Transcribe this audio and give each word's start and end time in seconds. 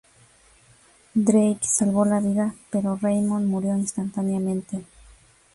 Drake 1.13 1.59
salvó 1.71 2.05
la 2.05 2.19
vida, 2.19 2.55
pero 2.71 2.97
Raymond 2.99 3.45
murió 3.45 3.77
instantáneamente. 3.77 4.83